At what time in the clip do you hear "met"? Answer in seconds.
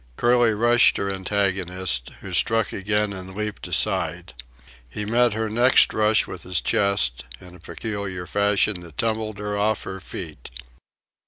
5.05-5.33